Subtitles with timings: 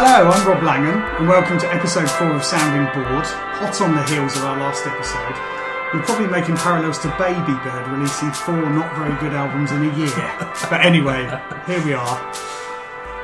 [0.00, 3.26] Hello, I'm Rob Langham, and welcome to episode four of Sounding Bored.
[3.26, 5.34] Hot on the heels of our last episode,
[5.92, 10.08] we're probably making parallels to Babybird releasing four not very good albums in a year.
[10.70, 11.26] but anyway,
[11.66, 12.32] here we are.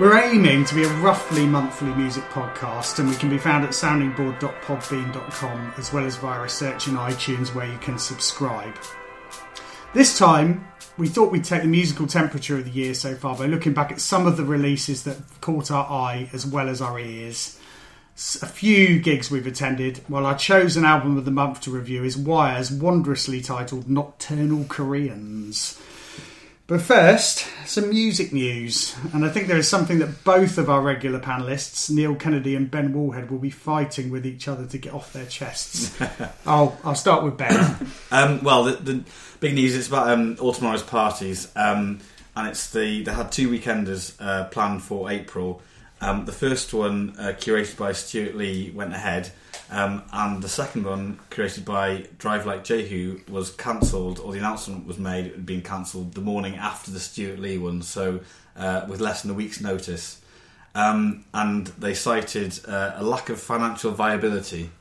[0.00, 3.70] We're aiming to be a roughly monthly music podcast, and we can be found at
[3.70, 8.74] soundingbored.podbean.com as well as via a search in iTunes where you can subscribe.
[9.92, 13.46] This time, we thought we'd take the musical temperature of the year so far by
[13.46, 16.98] looking back at some of the releases that caught our eye as well as our
[16.98, 17.58] ears.
[18.40, 22.16] A few gigs we've attended, Well, our chosen album of the month to review is
[22.16, 25.80] Wire's wondrously titled Nocturnal Koreans.
[26.66, 30.80] But first, some music news, and I think there is something that both of our
[30.80, 34.94] regular panelists, Neil Kennedy and Ben Woolhead, will be fighting with each other to get
[34.94, 35.94] off their chests.
[36.46, 37.76] I'll, I'll start with Ben.
[38.10, 39.04] Um, well, the, the
[39.40, 41.98] big news is about um, All Tomorrow's parties, um,
[42.36, 45.60] and it's the they had two weekenders uh, planned for April.
[46.04, 49.30] Um, the first one, uh, curated by Stewart Lee, went ahead,
[49.70, 54.86] um, and the second one, curated by Drive Like Jehu, was cancelled, or the announcement
[54.86, 58.20] was made it had been cancelled the morning after the Stewart Lee one, so
[58.54, 60.20] uh, with less than a week's notice.
[60.74, 64.72] Um, and they cited uh, a lack of financial viability.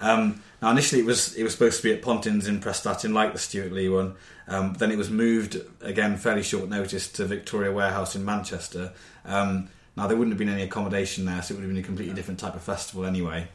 [0.00, 3.32] Um, now, initially, it was it was supposed to be at Pontins in Prestatyn, like
[3.32, 4.16] the Stewart Lee one.
[4.48, 8.92] Um, then it was moved again, fairly short notice, to Victoria Warehouse in Manchester.
[9.24, 11.86] Um, now, there wouldn't have been any accommodation there, so it would have been a
[11.86, 13.48] completely different type of festival anyway.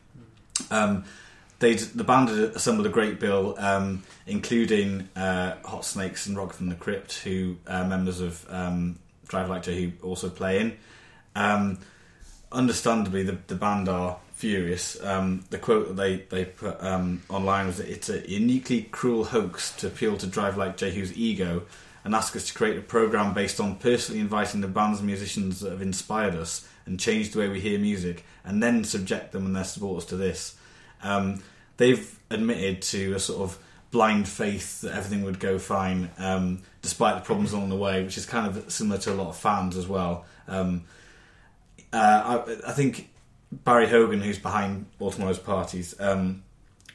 [0.72, 1.06] Um,
[1.60, 6.56] they'd, the band had assembled a great bill, um, including uh, Hot Snakes and Rocket
[6.56, 10.78] from the Crypt, who are members of um, Drive Like Jehu, who also play in.
[11.36, 11.78] Um,
[12.52, 15.02] understandably, the, the band are furious.
[15.04, 19.26] Um, the quote that they, they put um, online was that it's a uniquely cruel
[19.26, 21.64] hoax to appeal to Drive Like Jehu's ego
[22.04, 25.60] and ask us to create a program based on personally inviting the bands and musicians
[25.60, 29.46] that have inspired us and changed the way we hear music, and then subject them
[29.46, 30.56] and their supporters to this.
[31.04, 31.44] Um,
[31.78, 33.60] they've admitted to a sort of
[33.92, 38.18] blind faith that everything would go fine, um, despite the problems along the way, which
[38.18, 40.26] is kind of similar to a lot of fans as well.
[40.48, 40.86] Um,
[41.94, 43.10] uh, I, I think
[43.52, 46.44] Barry Hogan, who's behind All Tomorrow's parties, um,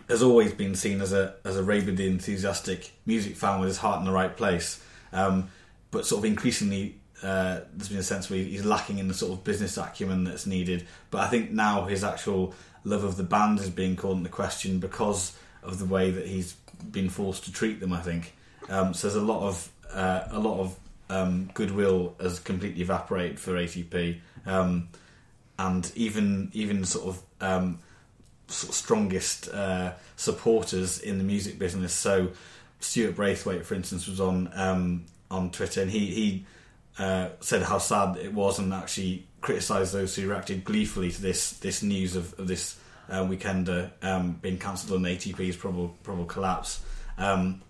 [0.09, 3.99] has always been seen as a as a rabidly enthusiastic music fan with his heart
[4.01, 4.83] in the right place.
[5.13, 5.51] Um,
[5.91, 9.33] but sort of increasingly, uh, there's been a sense where he's lacking in the sort
[9.33, 10.87] of business acumen that's needed.
[11.11, 14.79] But I think now his actual love of the band is being called into question
[14.79, 16.55] because of the way that he's
[16.91, 17.93] been forced to treat them.
[17.93, 18.35] I think
[18.69, 19.09] um, so.
[19.09, 20.79] There's a lot of uh, a lot of
[21.11, 24.89] um, goodwill has completely evaporated for ATP, um,
[25.59, 27.79] and even even sort of um,
[28.49, 31.93] sort of strongest uh, supporters in the music business.
[31.93, 32.31] So
[32.87, 36.47] Stuart Braithwaite, for instance, was on um, on Twitter, and he he
[36.99, 41.53] uh, said how sad it was, and actually criticised those who reacted gleefully to this
[41.55, 46.83] this news of, of this uh, weekender um, being cancelled on ATP's probable probable collapse.
[47.19, 47.63] Um,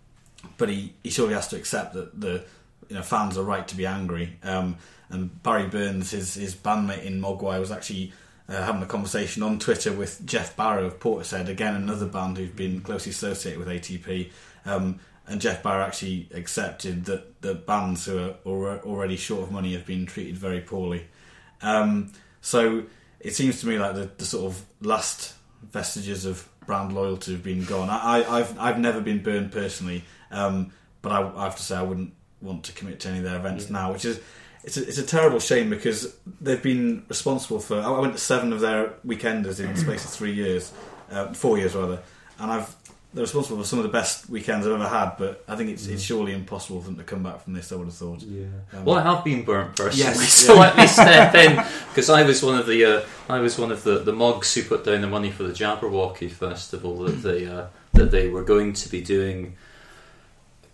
[0.59, 2.45] but he, he surely has to accept that the
[2.89, 4.39] you know fans are right to be angry.
[4.43, 4.77] Um,
[5.09, 8.13] and Barry Burns, his his bandmate in Mogwai, was actually
[8.49, 12.55] uh, having a conversation on Twitter with Geoff Barrow of Portishead, again another band who've
[12.55, 14.31] been closely associated with ATP.
[14.65, 19.53] Um, and Geoff Barrow actually accepted that the bands who are alre- already short of
[19.53, 21.07] money have been treated very poorly.
[21.63, 22.85] Um, so
[23.19, 25.35] it seems to me like the, the sort of last
[25.73, 27.91] vestiges of brand loyalty have been gone.
[27.91, 31.77] I, I, I've I've never been burned personally, um, but I, I have to say
[31.77, 34.21] I wouldn't want to commit to any of their events now, which is
[34.67, 37.81] it's a, it's a terrible shame because they've been responsible for.
[37.81, 40.73] I went to seven of their weekenders in the space of three years,
[41.11, 42.01] uh, four years rather,
[42.39, 42.75] and I've
[43.15, 45.13] they're responsible for some of the best weekends I've ever had.
[45.17, 47.73] But I think it's it's surely impossible for them to come back from this.
[47.73, 48.23] I would have thought.
[48.23, 48.45] Yeah.
[48.75, 50.61] Um, Well, I have been burnt personally, Yes, so yeah.
[50.61, 53.85] let me step in because I was one of the uh, I was one of
[53.85, 57.67] the, the mugs who put down the money for the Jabberwocky festival that they uh,
[57.95, 59.57] that they were going to be doing,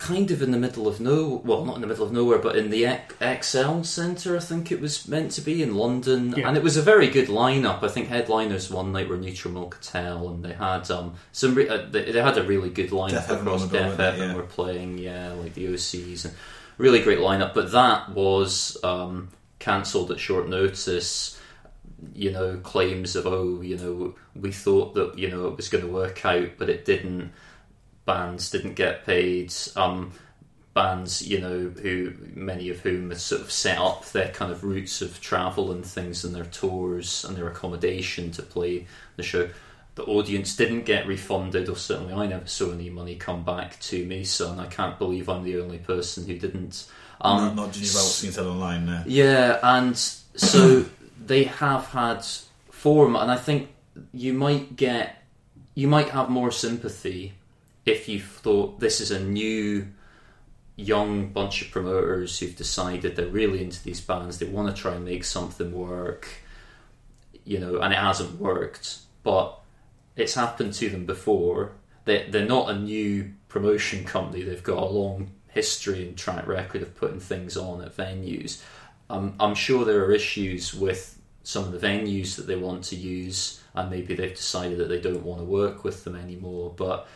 [0.08, 2.56] kind of in the middle of no well not in the middle of nowhere but
[2.56, 6.48] in the X- ExCeL Centre I think it was meant to be in London Yeah.
[6.48, 7.82] and it was a very good lineup.
[7.82, 11.68] I think headliners one night were Neutral Milk Hotel and they had um some re-
[11.68, 14.00] uh, they, they had a really good lineup Deafheaven across on the Def weren't?
[14.00, 14.36] Heaven Yeah.
[14.36, 16.34] were playing yeah like the OCs and
[16.78, 17.54] really great lineup.
[17.54, 19.28] But that was um,
[19.60, 21.38] cancelled at short notice.
[22.14, 25.84] You know, claims of oh, you know, we thought that you know it was going
[25.86, 27.30] to work out, but it didn't.
[28.04, 29.52] Bands didn't get paid.
[29.76, 30.12] Um,
[30.74, 34.64] bands, you know, who many of whom had sort of set up their kind of
[34.64, 39.48] routes of travel and things and their tours and their accommodation to play the show.
[39.94, 44.06] The audience didn't get refunded, or certainly I never saw any money come back to
[44.06, 44.24] me.
[44.24, 46.90] So, and I can't believe I'm the only person who didn't.
[47.20, 48.86] Um, not, not judging by what's being said online.
[48.86, 49.02] No.
[49.06, 50.86] yeah, and so
[51.26, 52.24] they have had
[52.70, 53.68] form, and I think
[54.14, 55.22] you might get
[55.74, 57.34] you might have more sympathy
[57.84, 59.86] if you thought this is a new
[60.76, 64.94] young bunch of promoters who've decided they're really into these bands they want to try
[64.94, 66.28] and make something work
[67.44, 69.58] you know and it hasn't worked but
[70.16, 71.72] it's happened to them before.
[72.04, 76.82] They, they're not a new promotion company they've got a long history and track record
[76.82, 78.62] of putting things on at venues.
[79.10, 82.96] Um, i'm sure there are issues with some of the venues that they want to
[82.96, 87.06] use and maybe they've decided that they don't want to work with them anymore but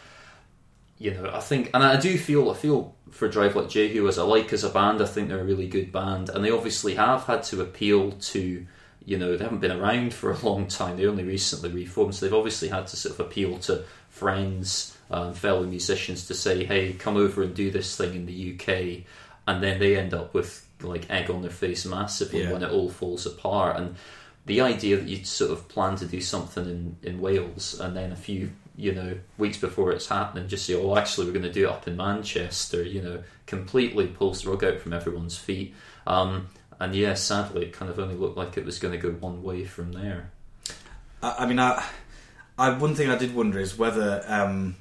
[0.99, 4.19] you know, I think, and I do feel, I feel for Drive Like Jehu as
[4.19, 5.01] I like as a band.
[5.03, 8.67] I think they're a really good band, and they obviously have had to appeal to,
[9.05, 10.97] you know, they haven't been around for a long time.
[10.97, 15.35] They only recently reformed, so they've obviously had to sort of appeal to friends, um,
[15.35, 19.05] fellow musicians to say, "Hey, come over and do this thing in the UK,"
[19.47, 22.53] and then they end up with like egg on their face massively Yeah.
[22.53, 23.77] when it all falls apart.
[23.79, 23.97] And
[24.47, 28.13] the idea that you sort of plan to do something in, in Wales and then
[28.13, 31.53] a few you know weeks before it's happening just say oh actually we're going to
[31.53, 35.75] do it up in Manchester you know completely pulls the rug out from everyone's feet
[36.07, 39.11] um, and yeah sadly it kind of only looked like it was going to go
[39.11, 40.31] one way from there
[41.23, 41.85] I, I mean, I,
[42.59, 44.77] I one thing I did wonder is whether um,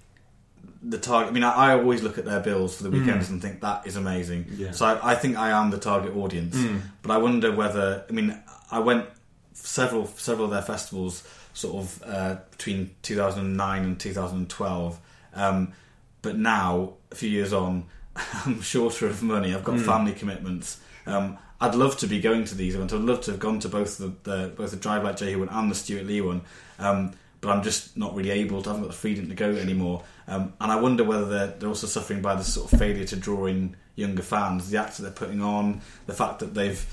[0.82, 1.32] the target.
[1.32, 3.88] I mean, I, I always look at their bills for the weekends and think that
[3.88, 4.46] is amazing.
[4.56, 4.72] Yeah.
[4.72, 6.56] So I, I think I am the target audience.
[7.02, 8.06] But I wonder whether.
[8.08, 8.38] I mean,
[8.72, 9.06] I went
[9.54, 15.00] several several of their festivals sort of uh, between 2009 and 2012.
[15.34, 15.74] Um,
[16.22, 17.86] but now, a few years on,
[18.16, 19.56] I'm shorter of money.
[19.56, 20.80] I've got family commitments.
[21.08, 22.94] Um, I'd love to be going to these events.
[22.94, 25.50] I'd love to have gone to both the, the both the Drive Like Jehu one
[25.50, 26.42] and the Stewart Lee one.
[26.78, 28.70] Um, but I'm just not really able to.
[28.70, 30.04] I haven't got the freedom to go anymore.
[30.28, 33.16] Um, and I wonder whether they're, they're also suffering by the sort of failure to
[33.16, 34.70] draw in younger fans.
[34.70, 36.86] The acts that they're putting on, the fact that they've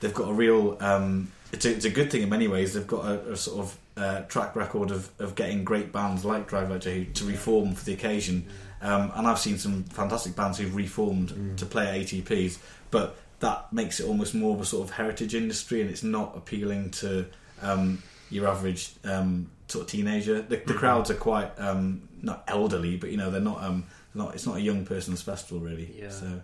[0.00, 0.76] they've got a real.
[0.80, 2.74] Um, it's a, it's a good thing in many ways.
[2.74, 6.48] They've got a, a sort of uh, track record of, of getting great bands like
[6.48, 8.46] Drive Like Jehu to reform for the occasion.
[8.80, 12.58] Um, and I've seen some fantastic bands who've reformed to play at ATPs,
[12.90, 16.36] but that makes it almost more of a sort of heritage industry, and it's not
[16.36, 17.26] appealing to
[17.60, 20.42] um, your average um, sort of teenager.
[20.42, 23.62] The, the crowds are quite um, not elderly, but you know they're not.
[23.62, 25.94] Um, not it's not a young person's festival really.
[25.98, 26.10] Yeah.
[26.10, 26.42] So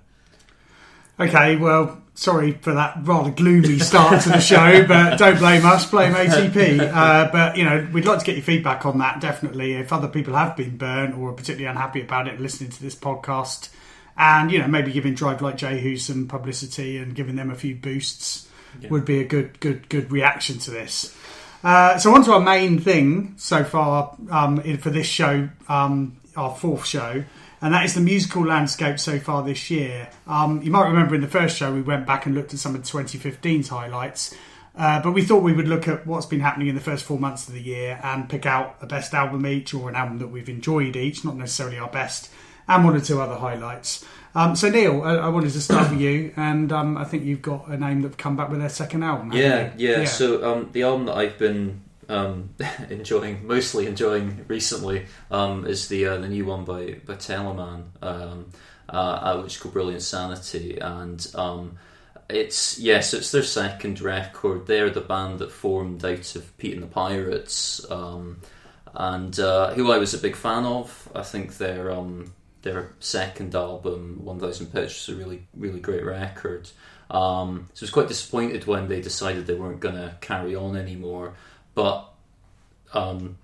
[1.18, 5.88] Okay, well, sorry for that rather gloomy start to the show, but don't blame us,
[5.88, 6.74] blame ATP.
[6.94, 9.74] Uh, but, you know, we'd like to get your feedback on that, definitely.
[9.74, 12.94] If other people have been burnt or are particularly unhappy about it listening to this
[12.94, 13.68] podcast,
[14.16, 17.74] and, you know, maybe giving Drive Like Jehu some publicity and giving them a few
[17.74, 18.48] boosts
[18.90, 21.16] would be a good, good, good reaction to this.
[21.62, 26.54] Uh, so, on to our main thing so far um, for this show, um, our
[26.54, 27.24] fourth show,
[27.64, 30.10] and that is the musical landscape so far this year.
[30.26, 32.74] Um, you might remember in the first show we went back and looked at some
[32.74, 34.34] of 2015's highlights,
[34.76, 37.18] uh, but we thought we would look at what's been happening in the first four
[37.18, 40.28] months of the year and pick out a best album each or an album that
[40.28, 42.30] we've enjoyed each, not necessarily our best,
[42.68, 44.04] and one or two other highlights.
[44.34, 47.40] Um, so Neil, I, I wanted to start with you, and um, I think you've
[47.40, 49.30] got a name that come back with their second album.
[49.38, 50.04] haven't Yeah, yeah.
[50.04, 52.50] So um, the album that I've been um,
[52.90, 58.46] enjoying, mostly enjoying recently, um, is the uh, the new one by by Teleman, um,
[58.88, 61.78] uh, uh, which is called Brilliant Sanity, and um,
[62.28, 64.66] it's yes, it's their second record.
[64.66, 68.40] They're the band that formed out of Pete and the Pirates, um,
[68.94, 71.10] and uh, who I was a big fan of.
[71.14, 72.32] I think their um,
[72.62, 76.68] their second album, One Thousand Pictures, is a really really great record.
[77.10, 81.34] So I was quite disappointed when they decided they weren't going to carry on anymore.
[81.74, 82.08] But
[82.92, 83.38] um,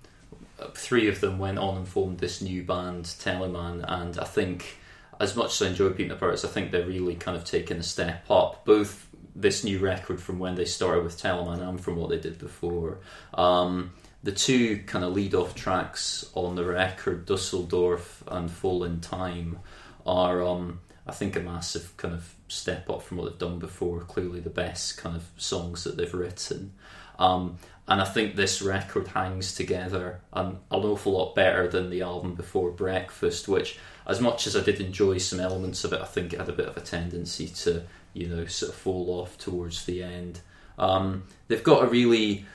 [0.73, 4.77] three of them went on and formed this new band, Teleman, and I think
[5.19, 7.77] as much as I enjoy Pete and Pirates, I think they're really kind of taking
[7.77, 8.65] a step up.
[8.65, 12.39] Both this new record from when they started with Teleman and from what they did
[12.39, 12.99] before.
[13.33, 18.99] Um, the two kind of lead off tracks on the record, Dusseldorf and Fall in
[18.99, 19.59] Time,
[20.05, 24.01] are um, I think a massive kind of step up from what they've done before.
[24.01, 26.73] Clearly, the best kind of songs that they've written.
[27.17, 27.57] Um,
[27.87, 32.35] and I think this record hangs together an, an awful lot better than the album
[32.35, 36.33] before Breakfast, which, as much as I did enjoy some elements of it, I think
[36.33, 37.83] it had a bit of a tendency to,
[38.13, 40.39] you know, sort of fall off towards the end.
[40.77, 42.45] Um, they've got a really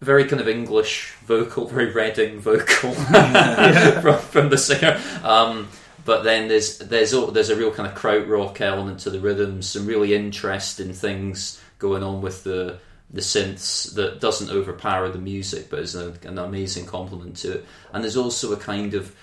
[0.00, 2.92] very kind of English vocal, very Reading vocal
[4.02, 5.00] from, from the singer.
[5.22, 5.68] Um,
[6.04, 9.68] but then there's there's a- there's a real kind of krautrock element to the rhythms,
[9.70, 12.78] some really interesting things going on with the
[13.14, 17.66] the synths that doesn't overpower the music, but is a, an amazing complement to it.
[17.92, 19.14] And there's also a kind of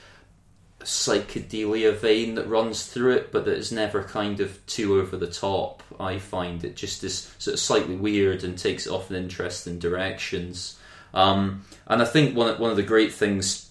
[0.80, 5.28] psychedelia vein that runs through it, but that is never kind of too over the
[5.28, 5.84] top.
[6.00, 10.80] I find it just is sort of slightly weird and takes off in interesting directions.
[11.14, 13.70] Um, and I think one one of the great things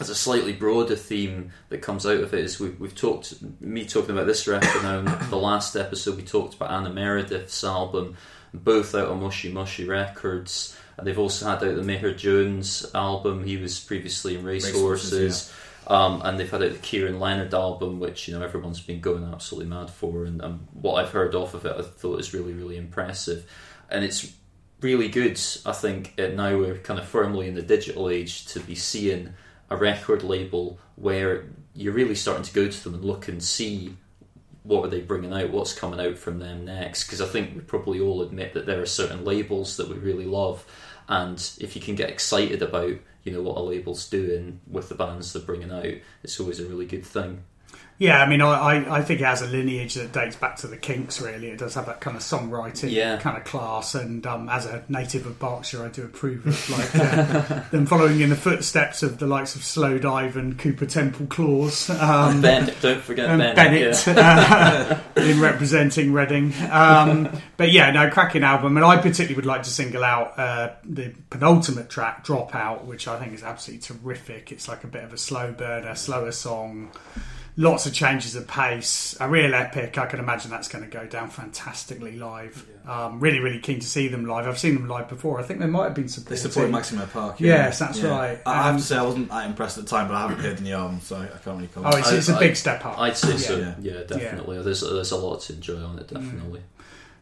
[0.00, 3.86] as a slightly broader theme that comes out of it is we've, we've talked me
[3.86, 8.16] talking about this record now the last episode we talked about Anna Meredith's album
[8.54, 13.44] both out on Moshi Moshi Records and they've also had out the Meilyr Jones album.
[13.44, 15.52] He was previously in Racehorses Racehorses,
[15.86, 19.24] um, and they've had out the Kiran Leonard album which you know everyone's been going
[19.24, 22.52] absolutely mad for and, and what I've heard off of it I thought is really
[22.52, 23.50] really impressive.
[23.90, 24.32] And it's
[24.80, 28.60] really good I think uh, now we're kind of firmly in the digital age to
[28.60, 29.34] be seeing
[29.70, 33.96] a record label where you're really starting to go to them and look and see
[34.62, 37.04] what are they bringing out, what's coming out from them next.
[37.04, 40.26] Because I think we probably all admit that there are certain labels that we really
[40.26, 40.64] love,
[41.08, 44.94] and if you can get excited about you know what a label's doing with the
[44.94, 47.44] bands they're bringing out, it's always a really good thing.
[48.02, 50.76] Yeah, I mean, I, I, think it has a lineage that dates back to the
[50.76, 51.20] Kinks.
[51.20, 53.18] Really, it does have that kind of songwriting Yeah.
[53.18, 53.94] kind of class.
[53.94, 58.20] And um, as a native of Berkshire, I do approve of like uh, them following
[58.20, 61.90] in the footsteps of the likes of Slowdive and Cooper Temple Clause.
[61.90, 63.54] Um, Ben, don't forget Ben.
[63.54, 66.52] Bennett uh, in representing Reading.
[66.72, 68.76] Um, but yeah, no, cracking album.
[68.76, 73.20] And I particularly would like to single out uh, the penultimate track, Dropout, which I
[73.20, 74.50] think is absolutely terrific.
[74.50, 76.90] It's like a bit of a slow burner, slower song.
[77.56, 79.98] Lots of changes of pace, a real epic.
[79.98, 82.66] I can imagine that's going to go down fantastically live.
[82.88, 84.48] Um, really, really keen to see them live.
[84.48, 85.38] I've seen them live before.
[85.38, 86.38] I think they might have been They supported.
[86.38, 87.40] supported Maximo Park.
[87.40, 88.38] Yes, that's right.
[88.46, 90.22] I, I have Um, to say I wasn't that impressed at the time, but I
[90.22, 91.94] haven't heard the new album, so I can't really comment.
[91.94, 92.98] Oh, it's, it's a I- big step up.
[92.98, 93.58] I'd say so.
[93.58, 93.74] Yeah.
[93.80, 94.62] Yeah, definitely.
[94.62, 96.08] There's there's a lot to enjoy on it.
[96.08, 96.56] Mm.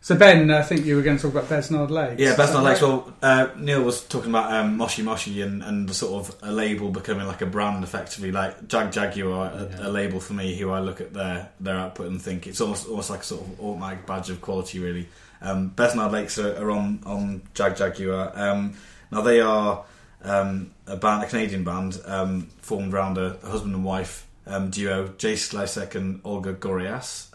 [0.03, 2.21] So Ben, I think you were going to talk about Besnard Lakes.
[2.21, 2.81] Yeah, that Lakes.
[2.81, 6.51] Well, uh, Neil was talking about um, Moshi Moshi and, and the sort of a
[6.51, 8.33] label becoming like a brand, effectively.
[8.33, 9.89] Like Jagjaguwar, a, Yeah.
[9.89, 12.89] a label for me, who I look at their their output and think it's almost
[12.89, 15.07] almost like a sort of automatic badge of quality, really.
[15.43, 18.37] Um, Besnard Lakes are, are on on Jagjaguwar.
[18.39, 18.73] Um,
[19.11, 19.85] now they are
[20.23, 24.71] um, a band, a Canadian band, um, formed around a, a husband and wife um,
[24.71, 27.27] duo, Jace Lasek and Olga Goreas.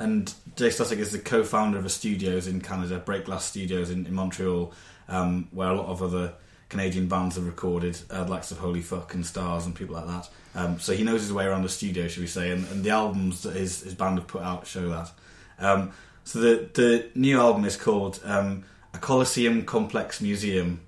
[0.00, 4.14] And Jace Lasek is the co-founder of a studios in Canada, Breakglass Studios in, in
[4.14, 4.72] Montreal,
[5.08, 6.32] um, where a lot of other
[6.70, 10.30] Canadian bands have recorded, uh, likes of Holy Fuck and Stars and people like that.
[10.54, 12.88] Um, so he knows his way around the studio, should we say, and, and the
[12.88, 15.12] albums that his, his band have put out show that.
[15.58, 15.92] Um,
[16.24, 18.64] so the the new album is called um,
[18.94, 20.80] A Coliseum Complex Museum,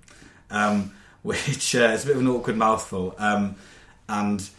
[0.49, 0.91] um,
[1.21, 3.57] which uh, is a bit of an awkward mouthful, um,
[4.09, 4.49] and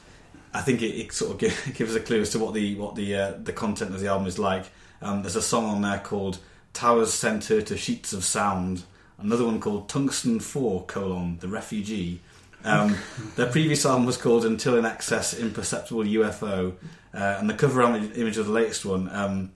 [0.55, 2.95] I think it, it sort of gi- gives a clue as to what the what
[2.95, 4.67] the uh, the content of the album is like.
[5.03, 6.39] Um, there's a song on there called
[6.73, 8.85] "Towers Centre to Sheets of Sound."
[9.19, 12.21] Another one called "Tungsten Four: colon, The Refugee."
[12.65, 12.97] Um,
[13.37, 16.75] their previous album was called "Until in Excess Imperceptible UFO,"
[17.13, 19.53] uh, and the cover image image of the latest one um,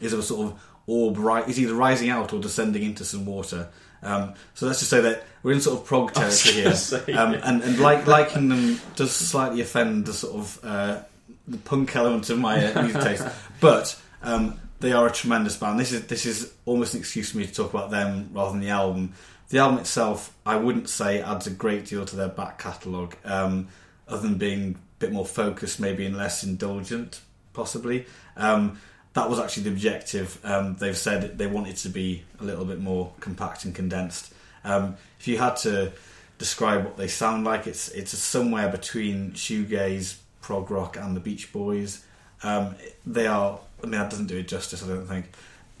[0.00, 1.18] is of a sort of orb.
[1.18, 3.68] Ri- is either rising out or descending into some water.
[4.02, 7.34] Um, so let's just say that we're in sort of prog territory here, say, um,
[7.34, 11.02] and, and like liking them does slightly offend the sort of uh,
[11.48, 13.26] the punk element of my uh, music taste,
[13.60, 15.78] but um, they are a tremendous band.
[15.78, 18.60] This is this is almost an excuse for me to talk about them rather than
[18.60, 19.14] the album.
[19.48, 23.68] The album itself, I wouldn't say adds a great deal to their back catalogue, um,
[24.08, 27.20] other than being a bit more focused, maybe and less indulgent,
[27.52, 28.06] possibly.
[28.36, 28.80] Um,
[29.16, 30.38] that was actually the objective.
[30.44, 34.30] Um, they've said they wanted to be a little bit more compact and condensed.
[34.62, 35.92] Um, if you had to
[36.36, 41.50] describe what they sound like, it's it's somewhere between shoegaze, prog rock, and the Beach
[41.50, 42.04] Boys.
[42.42, 42.74] Um,
[43.06, 43.58] they are.
[43.82, 44.84] I mean, that doesn't do it justice.
[44.84, 45.30] I don't think.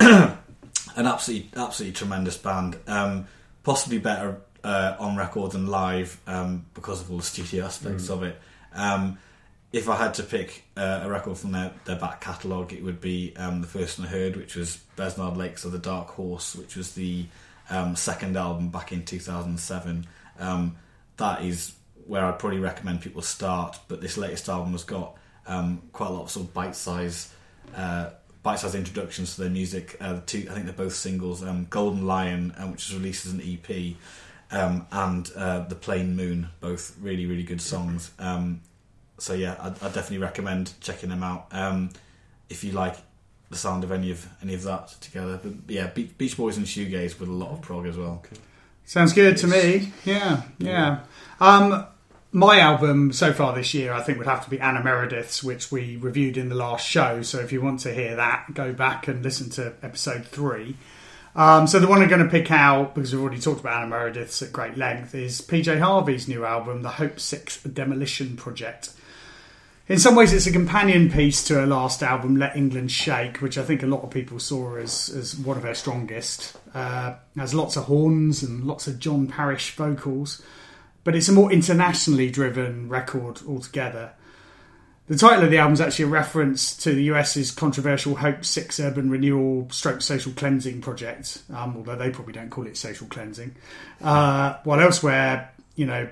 [0.00, 2.78] An absolutely, absolutely tremendous band.
[2.86, 3.26] Um,
[3.64, 8.22] possibly better uh, on record than live um, because of all the studio aspects of
[8.22, 8.40] it.
[8.72, 9.18] Um,
[9.76, 12.98] if I had to pick uh, a record from their, their back catalogue, it would
[12.98, 16.56] be um, the first one I heard, which was Besnard Lakes Are the Dark Horse,
[16.56, 17.26] which was the
[17.68, 20.06] um, second album back in 2007.
[20.38, 20.76] Um,
[21.18, 21.74] that is
[22.06, 25.14] where I'd probably recommend people start, but this latest album has got
[25.46, 27.28] um, quite a lot of sort of bite-sized
[27.74, 28.10] uh,
[28.42, 29.96] bite-sized introductions to their music.
[30.00, 31.42] Uh, the two, I think they're both singles.
[31.42, 33.94] Um, Golden Lion, um, which was released as an EP,
[34.50, 38.12] um, and uh, The Plain Moon, both really really good songs.
[39.18, 41.90] So yeah, I'd, I'd definitely recommend checking them out um,
[42.48, 42.96] if you like
[43.50, 45.40] the sound of any of any of that together.
[45.42, 48.22] But yeah, Be- Beach Boys and shoegaze with a lot of prog as well.
[48.84, 49.92] Sounds good to me.
[50.04, 51.00] Yeah, yeah.
[51.40, 51.86] Um,
[52.32, 55.72] my album so far this year, I think, would have to be Anna Meredith's, which
[55.72, 57.22] we reviewed in the last show.
[57.22, 60.76] So if you want to hear that, go back and listen to episode three.
[61.34, 63.90] Um, so the one I'm going to pick out, because we've already talked about Anna
[63.90, 68.90] Meredith's at great length, is PJ Harvey's new album, The Hope Six Demolition Project.
[69.88, 73.56] In some ways, it's a companion piece to her last album, Let England Shake, which
[73.56, 76.56] I think a lot of people saw as, as one of her strongest.
[76.74, 80.42] Uh, has lots of horns and lots of John Parish vocals,
[81.04, 84.12] but it's a more internationally driven record altogether.
[85.06, 88.80] The title of the album is actually a reference to the US's controversial Hope 6
[88.80, 93.54] urban renewal stroke social cleansing project, um, although they probably don't call it social cleansing.
[94.02, 96.08] Uh, while elsewhere, you know,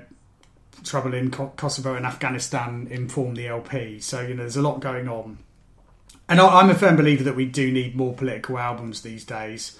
[0.84, 4.00] trouble in Kosovo and Afghanistan inform the LP.
[4.00, 5.38] So, you know, there's a lot going on.
[6.28, 9.78] And I'm a firm believer that we do need more political albums these days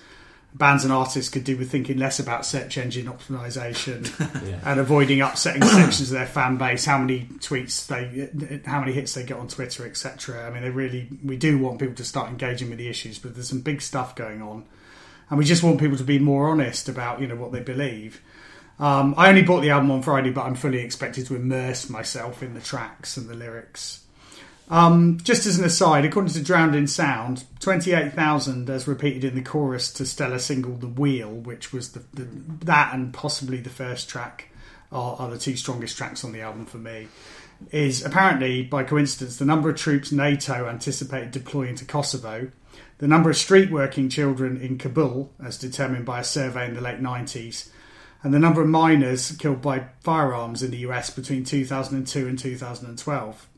[0.55, 4.09] bands and artists could do with thinking less about search engine optimization
[4.49, 4.61] yeah.
[4.65, 6.85] and avoiding upsetting sections of their fan base.
[6.85, 10.47] How many tweets they, how many hits they get on Twitter, etc.
[10.47, 13.35] I mean, they really, we do want people to start engaging with the issues, but
[13.35, 14.65] there's some big stuff going on,
[15.29, 18.23] and we just want people to be more honest about you know what they believe.
[18.79, 22.43] Um, I only bought the album on Friday, but I'm fully expected to immerse myself
[22.43, 24.05] in the tracks and the lyrics.
[24.71, 29.43] Um, just as an aside, according to Drowned in Sound, 28,000 as repeated in the
[29.43, 32.27] chorus to Stellar single The Wheel, which was the, the
[32.65, 34.49] that and possibly the first track
[34.91, 37.09] are, are, the two strongest tracks on the album for me,
[37.73, 42.51] is apparently, by coincidence, the number of troops NATO anticipated deploying to Kosovo,
[42.99, 46.81] the number of street working children in Kabul, as determined by a survey in the
[46.81, 47.69] late 90s,
[48.25, 53.49] and the number of minors killed by firearms in the US between 2002 and 2012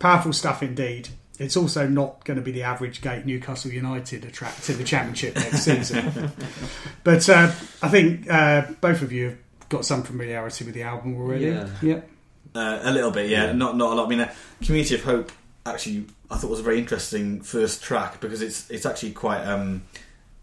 [0.00, 1.10] Powerful stuff indeed.
[1.38, 5.34] It's also not going to be the average gate Newcastle United attract to the Championship
[5.34, 6.32] next season.
[7.04, 7.52] but uh,
[7.82, 9.38] I think uh, both of you have
[9.68, 11.46] got some familiarity with the album already.
[11.46, 11.68] Yeah.
[11.82, 12.00] yeah.
[12.54, 13.46] Uh, a little bit, yeah.
[13.46, 13.52] yeah.
[13.52, 14.06] Not not a lot.
[14.06, 15.32] I mean, uh, Community of Hope
[15.66, 19.82] actually I thought was a very interesting first track because it's it's actually quite um,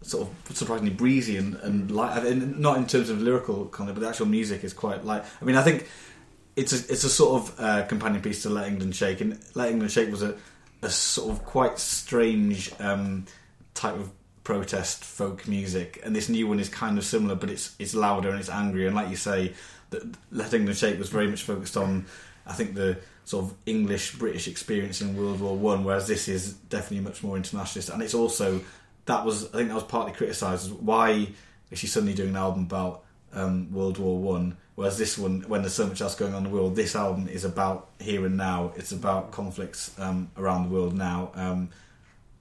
[0.02, 2.24] sort of surprisingly breezy and, and light.
[2.36, 5.24] Not in terms of lyrical content, but the actual music is quite light.
[5.40, 5.88] I mean, I think
[6.56, 9.70] it's a it's a sort of uh, companion piece to Let England Shake, and Let
[9.70, 10.36] England Shake was a,
[10.82, 13.26] a sort of quite strange um,
[13.74, 14.10] type of
[14.44, 18.30] protest folk music, and this new one is kind of similar, but it's it's louder
[18.30, 19.52] and it's angrier, and like you say,
[19.90, 22.06] that Let England Shake was very much focused on,
[22.46, 26.54] I think the sort of English British experience in World War One, whereas this is
[26.54, 28.60] definitely much more internationalist, and it's also
[29.08, 31.28] that was I think that was partly criticised why
[31.70, 35.62] is she suddenly doing an album about um, World War One Whereas this one, when
[35.62, 38.36] there's so much else going on in the world, this album is about here and
[38.36, 38.70] now.
[38.76, 41.32] It's about conflicts um, around the world now.
[41.34, 41.70] Um,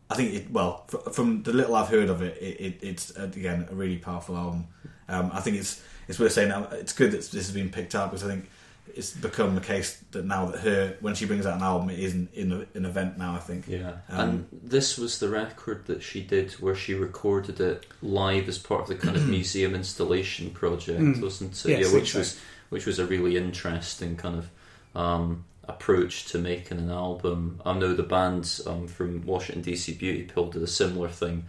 [0.08, 0.52] I think it.
[0.52, 4.38] Well, from the little I've heard of it, it, it it's again a really powerful
[4.38, 4.68] album.
[5.10, 6.52] Um, I think it's it's worth saying.
[6.74, 8.52] It's good that this has been picked up because I think
[8.95, 12.00] it's become a case that now that her when she brings out an album, it
[12.00, 13.36] isn't in an event now.
[13.36, 13.67] I think.
[13.67, 18.47] Yeah, um, and this was the record that she did where she recorded it live
[18.47, 21.21] as part of the kind of museum installation project, mm.
[21.21, 21.69] wasn't it?
[21.69, 24.50] Yes, yeah, which was which was a really interesting kind of.
[24.95, 27.60] Um, approach to making an album.
[27.65, 31.43] I know the band um, from Washington DC Beauty Pill did a similar thing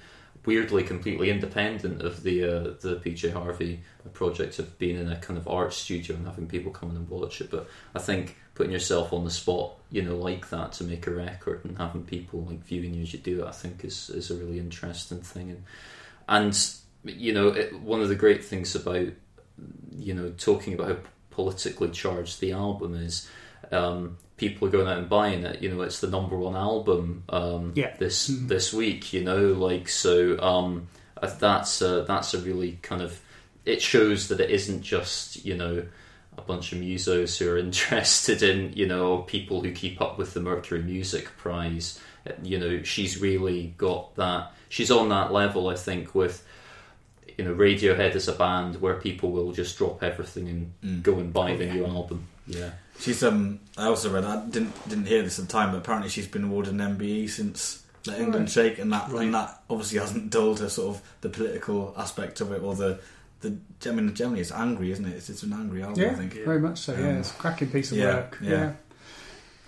[0.49, 3.83] weirdly completely independent of the uh, the PJ Harvey
[4.15, 7.07] project of being in a kind of art studio and having people come in and
[7.11, 7.51] watch it.
[7.51, 11.11] But I think putting yourself on the spot, you know, like that to make a
[11.11, 14.31] record and having people like viewing you as you do it, I think is is
[14.31, 15.51] a really interesting thing.
[15.51, 15.65] And
[16.27, 16.67] and
[17.05, 19.09] you know, it, one of the great things about
[19.99, 20.97] you know talking about how
[21.31, 23.29] politically charged the album is.
[23.71, 25.61] Um, people are going out and buying it.
[25.61, 27.95] You know, it's the number one album um, yeah.
[27.99, 28.47] this mm-hmm.
[28.47, 29.13] this week.
[29.13, 30.41] You know, like so.
[30.41, 30.89] Um,
[31.21, 33.21] that's a, that's a really kind of
[33.65, 35.85] it shows that it isn't just you know
[36.37, 40.35] a bunch of musos who are interested in you know people who keep up with
[40.35, 42.01] the Mercury Music Prize.
[42.43, 44.53] You know, she's really got that.
[44.69, 46.45] She's on that level, I think, with
[47.37, 51.03] you know Radiohead as a band where people will just drop everything and mm.
[51.03, 51.73] go and buy oh, the yeah.
[51.75, 52.27] new album.
[52.47, 52.71] Yeah.
[52.99, 53.61] She's um.
[53.77, 54.25] I also read.
[54.25, 57.31] I didn't didn't hear this at the time, but apparently she's been awarded an MBE
[57.31, 58.51] since the England right.
[58.51, 59.25] shake, and that right.
[59.25, 62.99] and that obviously hasn't dulled her sort of the political aspect of it or the
[63.41, 63.57] the.
[63.87, 65.15] I mean, generally it's angry, isn't it?
[65.15, 66.03] It's, it's an angry album.
[66.03, 66.35] Yeah, I think.
[66.35, 66.95] very much so.
[66.95, 68.39] Um, yeah, it's a cracking piece of yeah, work.
[68.43, 68.51] Yeah.
[68.51, 68.73] yeah.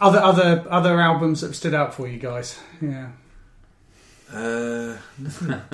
[0.01, 2.59] Other other other albums that have stood out for you guys?
[2.81, 3.11] Yeah.
[4.33, 5.49] Uh, nothing,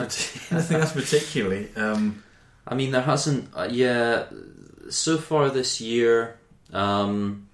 [0.51, 1.69] nothing else particularly.
[1.77, 2.23] Um,
[2.66, 3.51] I mean, there hasn't.
[3.55, 4.25] Uh, yeah,
[4.88, 6.38] so far this year,
[6.73, 7.45] um,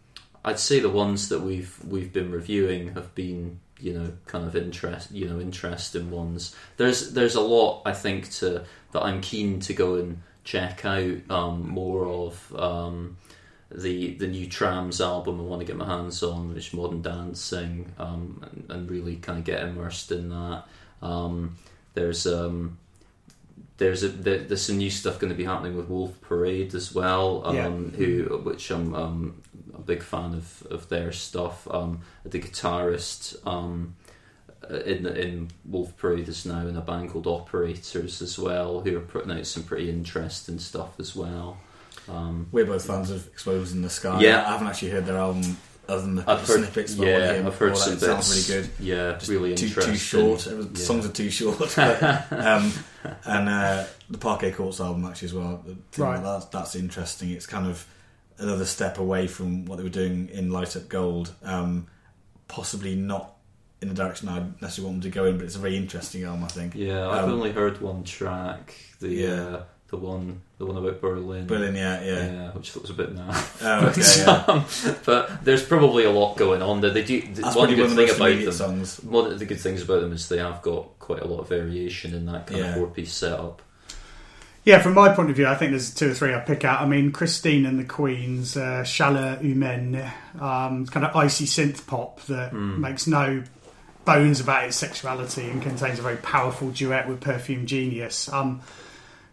[0.45, 4.55] I'd say the ones that we've we've been reviewing have been you know kind of
[4.57, 6.55] interest you know interesting ones.
[6.77, 11.31] There's there's a lot I think to that I'm keen to go and check out
[11.31, 12.55] um, more of.
[12.57, 13.17] Um,
[13.75, 17.91] the the new Trams album I want to get my hands on, which modern dancing,
[17.99, 20.65] um, and, and, really kind of get immersed in that.
[21.01, 21.57] Um,
[21.95, 22.79] there's um,
[23.79, 26.95] there's a there, there's some new stuff going to be happening with Wolf Parade as
[26.95, 27.69] well, um, Yeah.
[27.99, 29.43] who which I'm um,
[29.75, 31.67] a big fan of of their stuff.
[31.71, 33.97] Um, the guitarist um,
[34.71, 39.01] in in Wolf Parade is now in a band called Operators as well, who are
[39.01, 41.59] putting out some pretty interesting stuff as well.
[42.09, 44.21] Um, We're both fans of Explosions in the Sky.
[44.21, 44.47] Yeah.
[44.47, 45.57] I haven't actually heard their album
[45.93, 46.95] other than the I've heard, snippets.
[46.95, 48.27] but I wanna yeah, hear I've heard some That bits.
[48.27, 48.71] sounds really good.
[48.81, 49.93] Yeah, Just really too, interesting.
[49.95, 50.47] too short.
[50.47, 50.85] Was- Yeah.
[50.87, 51.59] Songs are too short.
[51.77, 52.73] but, um,
[53.25, 55.65] and uh, the Parquet Courts album actually as well.
[55.97, 56.15] Right.
[56.15, 57.31] like That's, that's interesting.
[57.31, 57.87] It's kind of
[58.39, 61.33] another step away from what they were doing in Light Up Gold.
[61.43, 61.87] Um,
[62.49, 63.35] possibly not
[63.81, 66.23] in the direction I necessarily want them to go in, but it's a very interesting
[66.25, 66.45] album.
[66.45, 66.75] I think.
[66.75, 68.75] Yeah, I've Um, only heard one track.
[69.01, 69.29] The Yeah.
[69.33, 71.47] uh, the one the one about Berlin.
[71.47, 72.51] Berlin, yeah, yeah.
[72.53, 73.59] which I thought was a bit naff.
[73.63, 74.45] Oh, okay, yeah.
[74.49, 74.65] um,
[75.05, 76.91] but there's probably a lot going on there.
[76.91, 77.21] They do.
[77.35, 78.53] That's one good one of the thing most about them.
[78.87, 78.97] songs.
[79.05, 81.49] One of the good things about them is they have got quite a lot of
[81.49, 82.67] variation in that kind Yeah.
[82.71, 83.61] of four piece setup.
[84.65, 86.81] Yeah, from my point of view, I think there's two or three I pick out.
[86.81, 92.23] I mean, Christine and the Queens, uh, Chaleur Humaine, um, kind of icy synth pop
[92.27, 93.43] that makes no
[94.07, 98.33] bones about its sexuality and contains a very powerful duet with Perfume Genius.
[98.33, 98.61] Um,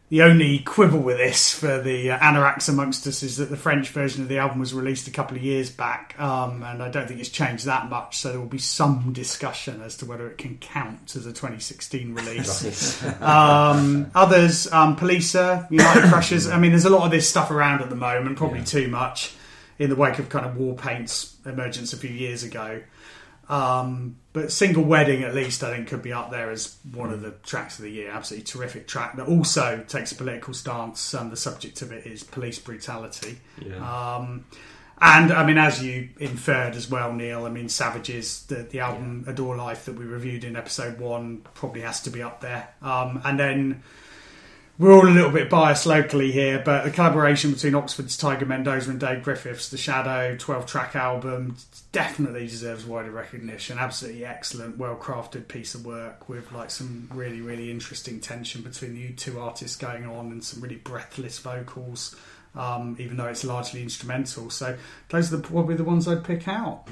[0.09, 3.89] the only quibble with this for the uh, anoraks amongst us is that the French
[3.89, 7.07] version of the album was released a couple of years back, um, and I don't
[7.07, 8.17] think it's changed that much.
[8.17, 12.13] So there will be some discussion as to whether it can count as a 2016
[12.15, 13.03] release.
[13.21, 16.49] Um, others, um, Poliça, United Crushers.
[16.49, 18.65] I mean, there's a lot of this stuff around at the moment, probably Yeah.
[18.65, 19.33] too much
[19.77, 22.81] in the wake of kind of Warpaint's emergence a few years ago.
[23.47, 27.21] Um, but Single Wedding, at least, I think could be up there as one of
[27.21, 28.11] the tracks of the year.
[28.11, 31.13] Absolutely terrific track that also takes a political stance.
[31.13, 33.39] And the subject of it is police brutality.
[33.59, 33.77] Yeah.
[33.77, 34.45] Um,
[35.01, 37.45] and I mean, as you inferred as well, Neil.
[37.45, 41.81] I mean, Savages, the the album "Adore Life" that we reviewed in episode one, probably
[41.81, 42.69] has to be up there.
[42.81, 43.83] Um, and then
[44.79, 48.89] we're all a little bit biased locally here, but the collaboration between Oxford's Tiger Mendoza
[48.89, 51.57] and Dave Griffiths, the Shadow 12 track album,
[51.91, 53.77] definitely deserves wider recognition.
[53.77, 58.95] Absolutely excellent, well crafted piece of work with like some really, really interesting tension between
[58.95, 62.15] the two artists going on and some really breathless vocals.
[62.55, 64.75] Um, even though it's largely instrumental, so
[65.09, 66.87] those are the, probably the ones I'd pick out.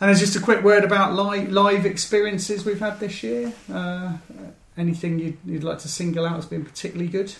[0.00, 3.52] And there's just a quick word about live, live experiences we've had this year.
[3.72, 4.18] Uh,
[4.76, 7.34] anything you'd, you'd like to single out as being particularly good?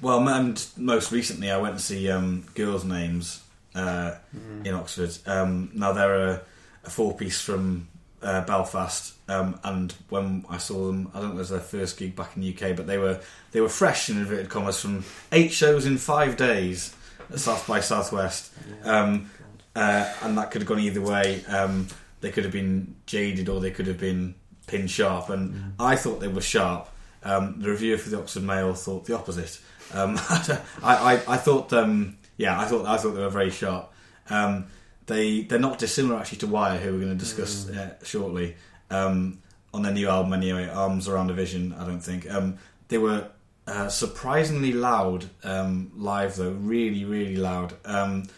[0.00, 3.42] Well, and most recently, I went to see um, Girls' Names
[3.74, 4.16] uh,
[4.64, 5.16] in Oxford.
[5.26, 6.42] Um, now they're a,
[6.84, 7.88] a four-piece from
[8.22, 11.60] uh, Belfast, um, and when I saw them, I don't know if it was their
[11.60, 13.20] first gig back in the UK, but they were
[13.52, 16.94] they were fresh in inverted commas from eight shows in five days
[17.30, 18.52] at South by Southwest,
[18.84, 19.30] um,
[19.74, 21.44] uh, and that could have gone either way.
[21.46, 21.88] Um,
[22.20, 24.34] they could have been jaded, or they could have been
[24.66, 26.88] pin sharp, and I thought they were sharp.
[27.24, 29.60] Um, the reviewer for the Oxford Mail thought the opposite.
[29.92, 33.92] Um, I, I, I thought, um, yeah, I thought I thought they were very sharp.
[34.30, 34.66] Um,
[35.06, 38.56] they they're not dissimilar actually to Wire, who we're going to discuss uh, shortly
[38.90, 39.38] um,
[39.74, 40.32] on their new album.
[40.32, 41.74] Anyway, Arms Around a Vision.
[41.78, 43.28] I don't think um, they were
[43.66, 48.28] uh, surprisingly loud um, live though, really really loud, um,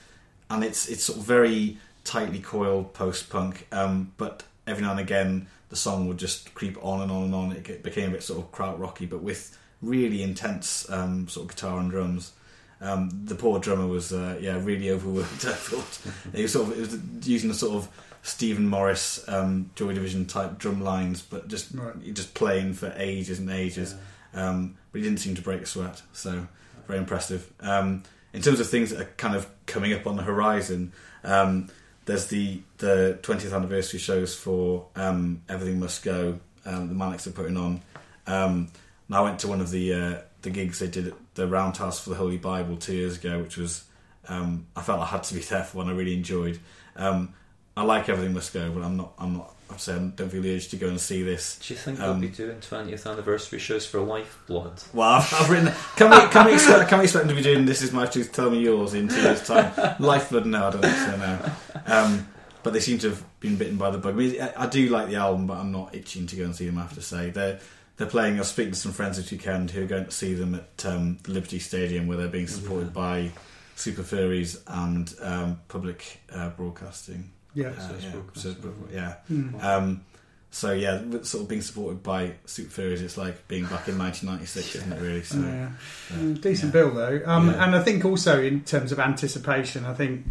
[0.50, 5.00] and it's it's sort of very tightly coiled post punk, um, but every now and
[5.00, 7.53] again the song would just creep on and on and on.
[7.53, 11.55] It became a bit sort of kraut rocky, but with really intense um, sort of
[11.57, 12.33] guitar and drums.
[12.81, 15.44] Um, the poor drummer was, uh, yeah, really overworked.
[15.46, 17.88] I thought he was sort of it was using the sort of
[18.22, 22.14] Stephen Morris um, Joy Division type drum lines, but just Right.
[22.14, 23.94] just playing for ages and ages.
[24.35, 26.46] Um, but he didn't seem to break a sweat, so
[26.87, 27.50] very impressive.
[27.61, 31.68] Um, in terms of things that are kind of coming up on the horizon, um,
[32.05, 36.38] there's the the 20th anniversary shows for um, Everything Must Go.
[36.67, 37.81] Um, the Manics are putting on.
[38.27, 38.69] Um,
[39.09, 42.01] and I went to one of the uh, the gigs they did at the Roundhouse
[42.01, 43.85] for the Holy Bible two years ago, which was
[44.29, 46.59] um, I felt I had to be there for one I really enjoyed.
[46.97, 47.35] Um,
[47.77, 50.55] I like Everything Must Go, but I'm not I'm not I'm saying don't feel the
[50.55, 51.59] urge to go and see this.
[51.59, 54.83] Do you think Um, they'll be doing 20th anniversary shows for Lifeblood?
[54.92, 55.72] Well, I've, I've written.
[55.96, 58.07] Can we can we expect, can we expect them to be doing this is my
[58.07, 58.33] truth?
[58.33, 59.72] Tell me yours in two years' time.
[59.98, 61.16] Lifeblood, no, I don't think so.
[61.16, 61.53] No,
[61.87, 62.29] um,
[62.62, 64.14] but they seem to have been bitten by the bug.
[64.14, 66.55] I, mean, I, I do like the album, but I'm not itching to go and
[66.55, 66.79] see them.
[66.79, 67.59] I have to say they're
[67.96, 68.37] they're playing.
[68.37, 70.85] I was speaking to some friends this weekend who are going to see them at
[70.85, 73.31] um, Liberty Stadium, where they're being supported by
[73.77, 77.31] Super Furries and um, Public uh, Broadcasting.
[77.55, 77.69] Yeah.
[77.69, 78.57] Uh, yeah, Broadcasting.
[78.62, 79.14] so, yeah.
[79.31, 79.62] Mm.
[79.62, 80.05] Um,
[80.51, 84.77] so yeah, sort of being supported by Super Furries, it's like being back in 1996,
[84.77, 85.01] isn't it?
[85.01, 85.23] Really.
[85.25, 85.71] So yeah.
[86.12, 90.25] uh, decent bill though, um, and I think also in terms of anticipation, I think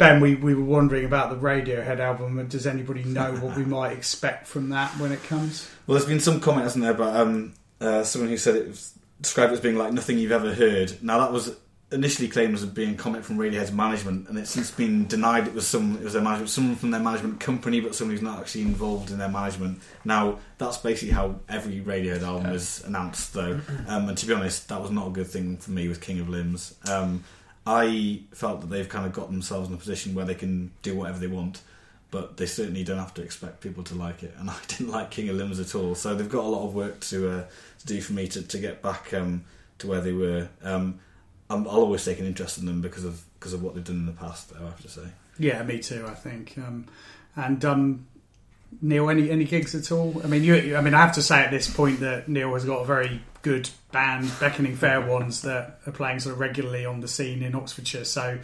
[0.00, 2.38] Ben, we, we were wondering about the Radiohead album.
[2.38, 5.68] and Does anybody know what we might expect from that when it comes?
[5.86, 7.52] Well, there's been some comment, hasn't there, about um,
[7.82, 11.02] uh, someone who said it was described it as being like nothing you've ever heard.
[11.02, 11.54] Now that was
[11.92, 15.66] initially claimed as being comment from Radiohead's management, and it's since been denied it was
[15.66, 18.62] some it was their management, someone from their management company, but someone who's not actually
[18.62, 19.80] involved in their management.
[20.04, 23.60] Now that's basically how every Radiohead album is announced, though.
[23.88, 26.20] Um, and to be honest, that was not a good thing for me with King
[26.20, 26.74] of Limbs.
[26.88, 27.24] Um,
[27.66, 30.96] I felt that they've kind of got themselves in a position where they can do
[30.96, 31.62] whatever they want.
[32.12, 35.10] But they certainly don't have to expect people to like it, and I didn't like
[35.10, 35.94] King of Limbs at all.
[35.94, 37.44] So they've got a lot of work to uh,
[37.80, 39.44] to do for me to, to get back um,
[39.78, 40.48] to where they were.
[40.62, 41.00] Um,
[41.50, 43.96] I'm, I'll always take an interest in them because of because of what they've done
[43.96, 44.52] in the past.
[44.58, 45.08] I have to say.
[45.38, 46.06] Yeah, me too.
[46.06, 46.54] I think.
[46.56, 46.86] Um,
[47.36, 48.06] and um,
[48.80, 50.20] Neil, any any gigs at all?
[50.22, 50.76] I mean, you.
[50.76, 53.20] I mean, I have to say at this point that Neil has got a very
[53.42, 57.54] good band, Beckoning Fair ones, that are playing sort of regularly on the scene in
[57.54, 58.04] Oxfordshire.
[58.04, 58.38] So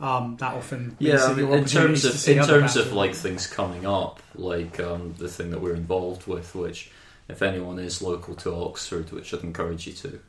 [0.00, 2.60] um, that often means Yeah, that I mean, in terms to of see in other
[2.60, 6.90] terms of like things coming up, like um, the thing that we're involved with, which
[7.28, 10.20] if anyone is local to Oxford, which I'd encourage you to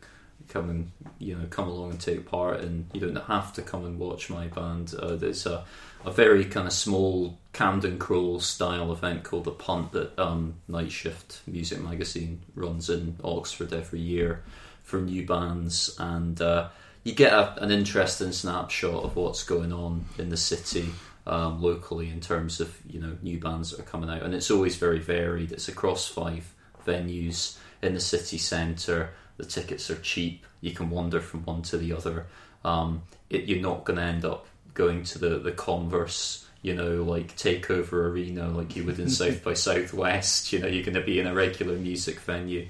[0.52, 3.86] come and you know come along and take part and You don't have to come
[3.86, 4.94] and watch my band.
[4.94, 5.66] Uh, there's a
[6.04, 11.40] a very kind of small Camden Crawl style event called the Punt that um, Nightshift
[11.46, 14.42] Music Magazine runs in Oxford every year
[14.84, 16.70] for new bands, and uh,
[17.04, 20.90] you get a, an interesting snapshot of what's going on in the city
[21.28, 24.52] um, locally in terms of you know new bands that are coming out, and it's
[24.52, 25.52] always very varied.
[25.52, 26.52] It's across five
[26.86, 29.12] venues in the city centre.
[29.42, 30.46] The tickets are cheap.
[30.62, 32.28] You can wander from one to the other.
[32.64, 36.48] Um, it, you're not going to end up going to the the Converse.
[36.62, 40.54] You know, like takeover arena, like you would in South by Southwest.
[40.54, 42.68] You know, you're going to be in a regular music venue.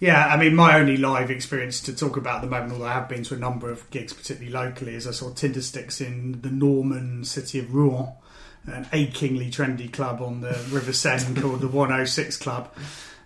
[0.00, 2.92] Yeah, I mean, my only live experience to talk about at the moment, although I
[2.92, 6.50] have been to a number of gigs, particularly locally, is I saw Tindersticks in the
[6.50, 8.12] Norman city of Rouen,
[8.66, 12.70] an achingly trendy club on the River Seine called the 106 Club.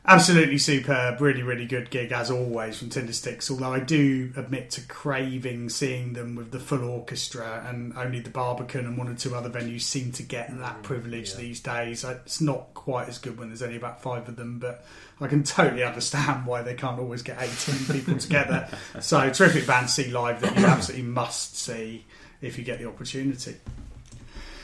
[0.05, 3.49] Absolutely superb, really, really good gig as always from Tindersticks.
[3.53, 8.31] Although I do admit to craving seeing them with the full orchestra, and only the
[8.31, 12.03] Barbican and one or two other venues seem to get that privilege these days.
[12.03, 14.85] It's not quite as good when there's only about five of them, but
[15.21, 18.69] I can totally understand why they can't always get 18 people together.
[19.01, 22.05] So, terrific band to see live that you absolutely must see
[22.41, 23.57] if you get the opportunity.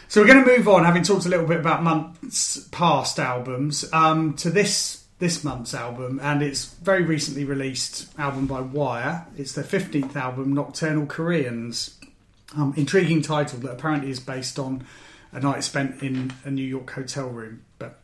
[0.08, 3.90] So, we're going to move on, having talked a little bit about months past albums,
[3.92, 9.26] um, to this this month's album, and it's very recently released album by Wire.
[9.36, 11.98] It's their 15th album, Nocturnal Koreans.
[12.56, 14.86] Um, intriguing title that apparently is based on
[15.32, 17.98] a night spent in a New York hotel room, but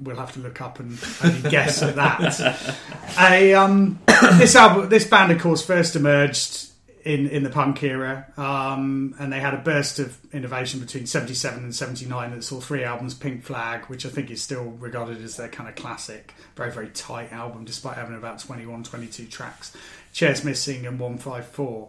[0.00, 2.76] we'll have to look up and only guess at that.
[3.18, 3.98] A, um,
[4.38, 6.68] this album, this band, of course, first emerged
[7.08, 11.64] in in the punk era, um, and they had a burst of innovation between '77
[11.64, 15.38] and '79 that saw three albums: Pink Flag, which I think is still regarded as
[15.38, 19.74] their kind of classic, very very tight album, despite having about 21, 22 tracks.
[20.12, 21.88] Chairs Missing and 154.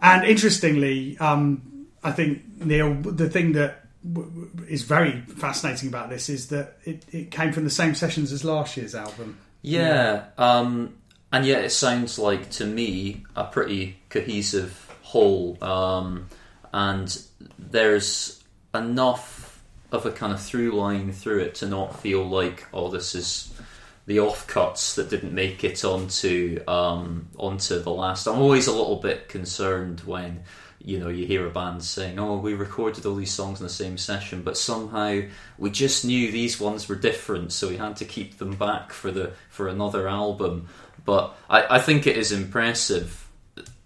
[0.00, 6.10] And interestingly, um, I think Neil, the thing that w- w- is very fascinating about
[6.10, 9.38] this is that it, it came from the same sessions as last year's album.
[9.62, 10.96] Yeah, um,
[11.36, 16.28] and yet it sounds like to me a pretty cohesive whole, um,
[16.72, 17.22] and
[17.58, 18.42] there's
[18.74, 23.14] enough of a kind of through line through it to not feel like oh this
[23.14, 23.54] is
[24.06, 28.26] the offcuts that didn't make it onto um, onto the last.
[28.26, 30.42] I'm always a little bit concerned when
[30.82, 33.70] you know you hear a band saying, "Oh, we recorded all these songs in the
[33.70, 35.20] same session, but somehow
[35.58, 39.10] we just knew these ones were different, so we had to keep them back for
[39.10, 40.68] the for another album."
[41.06, 43.26] But I, I think it is impressive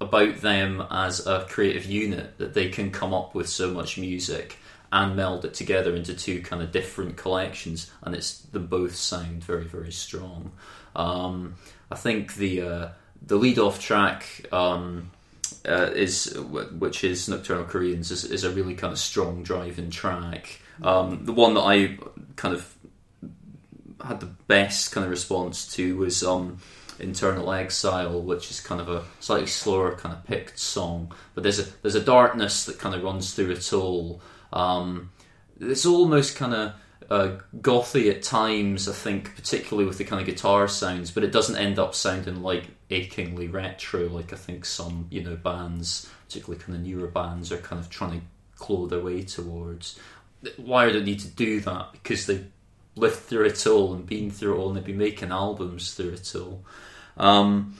[0.00, 4.56] about them as a creative unit that they can come up with so much music
[4.92, 9.44] and meld it together into two kind of different collections, and it's them both sound
[9.44, 10.50] very very strong.
[10.96, 11.54] Um,
[11.92, 12.88] I think the uh,
[13.24, 14.46] the lead off track.
[14.50, 15.12] Um,
[15.68, 20.60] uh, is which is Nocturnal Koreans is, is a really kind of strong driving track.
[20.82, 21.98] Um, the one that I
[22.36, 22.74] kind of
[24.02, 26.58] had the best kind of response to was um,
[27.00, 31.58] Internal Exile, which is kind of a slightly slower kind of picked song, but there's
[31.58, 34.20] a there's a darkness that kind of runs through it all.
[34.52, 35.10] Um,
[35.60, 36.72] it's almost kind of
[37.10, 41.32] uh, gothy at times, I think, particularly with the kind of guitar sounds, but it
[41.32, 46.62] doesn't end up sounding like achingly retro, like I think some you know bands, particularly
[46.62, 49.98] kind of newer bands, are kind of trying to claw their way towards.
[50.56, 52.44] Wire don't need to do that because they
[52.96, 56.10] lived through it all and been through it all, and they've been making albums through
[56.10, 56.64] it all.
[57.20, 57.76] Um,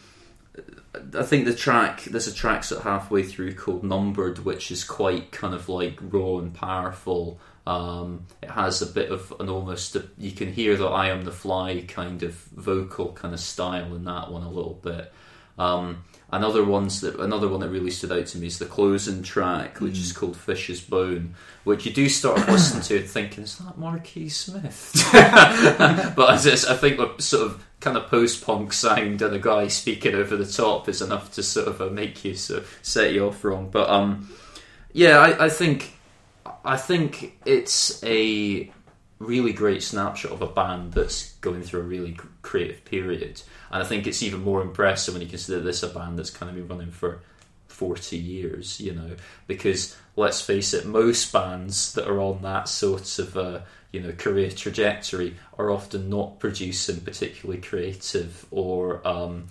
[1.19, 4.85] I think the track there's a track sort of halfway through called Numbered, which is
[4.85, 9.95] quite kind of like raw and powerful, Um, it has a bit of an almost
[9.95, 13.95] a, you can hear the I am the fly kind of vocal kind of style
[13.95, 15.13] in that one a little bit.
[15.59, 19.23] Um, another ones that another one that really stood out to me is the closing
[19.23, 23.79] track, which is called Fishes Bone, which you do start listening to thinking, is that
[23.79, 24.93] Marquis Smith?
[25.13, 29.39] but as it's, I think the sort of kind of post punk sound and a
[29.39, 32.79] guy speaking over the top is enough to sort of uh, make you sort of
[32.83, 33.69] set you off wrong.
[33.71, 34.29] But um,
[34.93, 35.95] yeah, I, I think
[36.65, 38.71] I think it's a
[39.19, 43.87] really great snapshot of a band that's going through a really creative period, and I
[43.87, 46.69] think it's even more impressive when you consider this a band that's kind of been
[46.69, 47.21] running for.
[47.69, 49.13] 40 years, you know,
[49.47, 53.61] because let's face it, most bands that are on that sort of uh,
[53.93, 59.47] you know career trajectory are often not producing particularly creative or um,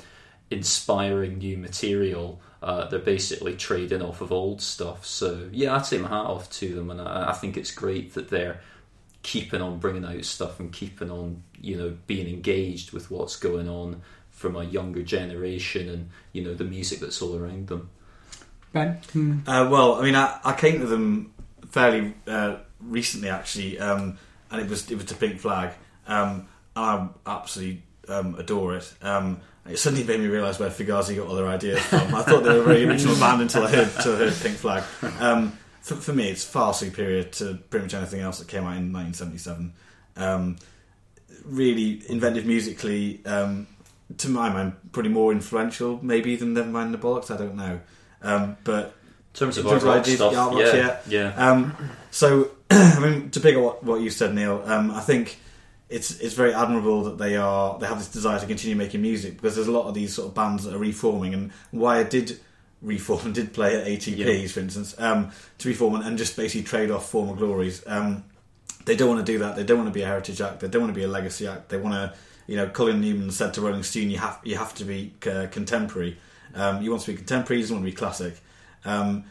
[0.50, 2.40] inspiring new material.
[2.62, 5.06] Uh, they're basically trading off of old stuff.
[5.06, 8.14] So yeah, I take my hat off to them, and I, I think it's great
[8.14, 8.62] that they're
[9.22, 13.68] keeping on bringing out stuff and keeping on you know being engaged with what's going
[13.68, 17.90] on from a younger generation and you know the music that's all around them.
[18.72, 19.00] Ben?
[19.12, 19.40] Hmm.
[19.48, 21.34] Uh, well, I mean, I, I came to them
[21.70, 24.18] fairly uh, recently, actually, um,
[24.52, 25.74] and it was it was to Pink Flag,
[26.08, 28.94] um, and I absolutely um, adore it.
[29.02, 32.16] Um, it suddenly made me realise where Fugazi got all their ideas from.
[32.16, 34.58] I thought they were a very original band until I heard until I heard Pink
[34.58, 34.84] Flag.
[35.90, 38.94] For, for me, it's far superior to pretty much anything else that came out in
[38.94, 39.74] 1977.
[40.18, 40.58] Um,
[41.44, 43.26] really inventive musically.
[43.26, 43.66] Um,
[44.20, 47.32] to my mind, probably more influential maybe than Nevermind the Bollocks.
[47.32, 47.80] I don't know,
[48.22, 51.34] um, but In terms of In terms rock ideas, stuff, the art rock, yeah, yeah.
[51.36, 51.50] yeah.
[51.50, 51.76] Um,
[52.12, 55.40] so, I mean, to pick up what, what you said, Neil, um, I think
[55.90, 59.38] it's it's very admirable that they are they have this desire to continue making music
[59.38, 62.04] because there's a lot of these sort of bands that are reforming, and why I
[62.04, 62.40] did
[62.82, 64.48] reform and did play at ATPs, Yeah.
[64.48, 67.84] for instance, um, to reform and, and just basically trade off former glories.
[67.86, 68.24] Um,
[68.86, 69.56] they don't want to do that.
[69.56, 70.62] They don't want to be a heritage act.
[70.62, 71.70] They don't want to be a legacy act.
[71.70, 72.14] They want to,
[72.48, 75.48] you know, Colin Newman said to Rolling Stone, "You have you have to be uh,
[75.52, 76.18] contemporary.
[76.56, 77.62] Um, you want to be contemporary.
[77.62, 78.36] You don't want to be classic."
[78.86, 79.26] Um,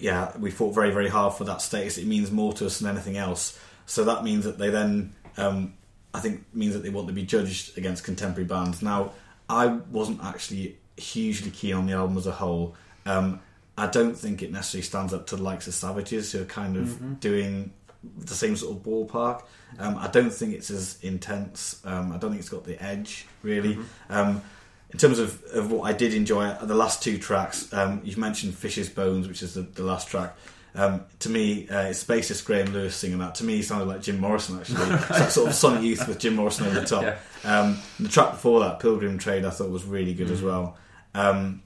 [0.00, 1.98] yeah, we fought very, very hard for that status.
[1.98, 3.58] It means more to us than anything else.
[3.86, 5.74] So that means that they then, um,
[6.14, 8.80] I think, means that they want to be judged against contemporary bands.
[8.82, 9.12] Now,
[9.48, 12.74] I wasn't actually hugely key on the album as a whole.
[13.06, 13.40] Um,
[13.76, 16.76] I don't think it necessarily stands up to the likes of Savages, who are kind
[16.76, 17.72] of doing
[18.18, 19.44] the same sort of ballpark.
[19.78, 21.80] Um, I don't think it's as intense.
[21.84, 23.78] Um, I don't think it's got the edge, really.
[24.10, 24.42] Um,
[24.90, 28.54] in terms of, of what I did enjoy, the last two tracks, um, you've mentioned
[28.54, 30.36] Fishes Bones, which is the, the last track.
[30.74, 33.34] Um, to me, uh, it's bassist Graham Lewis singing that.
[33.36, 34.80] To me, he sounded like Jim Morrison, actually.
[34.94, 37.02] it's that sort of Sonic Youth with Jim Morrison over the top.
[37.02, 37.18] Yeah.
[37.44, 40.78] Um, the track before that, Pilgrim Trade, I thought was really good as well.
[41.14, 41.62] Um,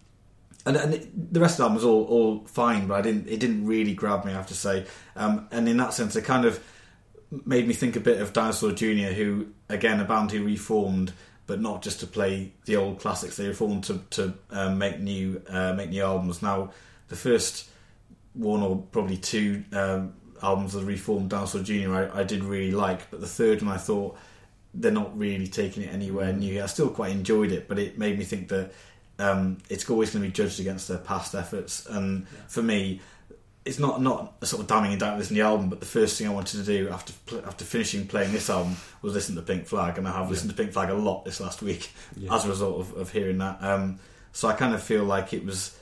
[0.64, 3.29] and, and it- the rest of the album was all, all fine, but I didn't.
[3.29, 4.87] It didn't really grab me, I have to say.
[5.14, 6.61] Um, and in that sense, it kind of
[7.45, 11.12] made me think a bit of Dinosaur Jr., who again a band who reformed,
[11.47, 13.37] but not just to play the old classics.
[13.37, 16.42] They reformed to to um, make new uh, make new albums.
[16.42, 16.73] Now,
[17.09, 17.69] the first
[18.37, 21.94] one or probably two um, albums of the reformed Dinosaur Jr.
[21.94, 24.16] I, I did really like, but the third one I thought
[24.75, 26.62] they're not really taking it anywhere new.
[26.62, 28.72] I still quite enjoyed it, but it made me think that
[29.18, 31.87] um, it's always going to be judged against their past efforts.
[31.87, 33.01] And for me,
[33.64, 36.29] it's not not a sort of damning indictment in the album, but the first thing
[36.29, 37.12] I wanted to do after
[37.46, 40.57] after finishing playing this album was listen to Pink Flag, and I have listened to
[40.57, 42.35] Pink Flag a lot this last week Yeah.
[42.35, 43.62] as a result of, of hearing that.
[43.62, 43.99] Um,
[44.33, 45.77] so I kind of feel like it was.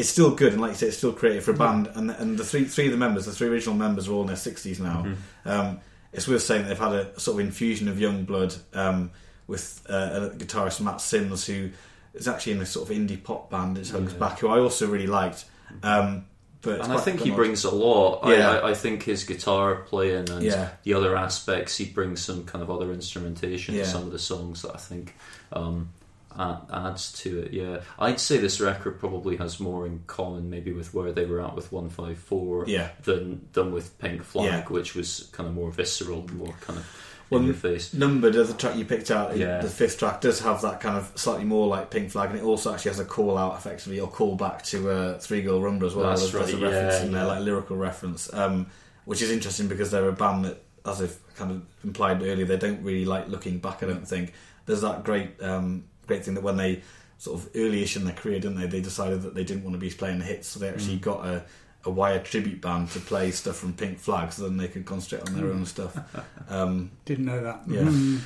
[0.00, 1.88] It's still good, and like you say, it's still creative for a band.
[1.94, 4.26] And and the three three of the members, the three original members, are all in
[4.26, 5.06] their sixties now.
[5.44, 5.80] Um,
[6.12, 9.12] it's worth saying that they've had a sort of infusion of young blood um,
[9.46, 11.70] with uh, a guitarist Matt Simms, who
[12.14, 13.78] is actually in a sort of indie pop band.
[13.78, 14.18] It's Hugs Yeah.
[14.18, 15.44] Back, who I also really liked.
[15.84, 16.26] Um,
[16.62, 18.20] but and I think he brings a lot.
[18.24, 18.50] I, Yeah.
[18.50, 20.70] I, I think his guitar playing and Yeah.
[20.82, 23.84] the other aspects, he brings some kind of other instrumentation Yeah.
[23.84, 25.14] to some of the songs that I think
[25.52, 25.99] um, add,
[26.38, 27.52] adds to it.
[27.52, 31.40] Yeah, I'd say this record probably has more in common, maybe with where they were
[31.42, 32.90] at with One Five Four, Yeah.
[33.04, 34.68] than than with Pink Flag, Yeah.
[34.68, 36.86] which was kind of more visceral, more kind of
[37.30, 37.94] Well, in your face.
[37.94, 39.60] Numbered, the track you picked out, Yeah.
[39.60, 42.42] the fifth track does have that kind of slightly more like Pink Flag, and it
[42.44, 45.84] also actually has a call out, effectively, or call back to uh, Three Girl Rumba
[45.84, 46.08] as well.
[46.08, 47.28] That's There's, there's a right, reference yeah, in there, yeah.
[47.28, 48.66] like lyrical reference, um,
[49.04, 52.56] which is interesting because they're a band that, as I've kind of implied earlier, they
[52.56, 53.82] don't really like looking back.
[53.84, 54.32] I don't think
[54.66, 56.82] there's that great, um, great thing that when they
[57.18, 58.66] sort of early-ish in their career, didn't they?
[58.66, 61.02] They decided that they didn't want to be playing the hits, so they actually Mm.
[61.12, 61.42] got a.
[61.86, 65.26] A Wire tribute band to play stuff from Pink Flag, so then they could concentrate
[65.26, 65.54] on their Mm.
[65.60, 65.96] own stuff.
[66.50, 67.62] Um, Didn't know that.
[67.66, 67.80] Yeah.
[67.88, 68.20] Mm.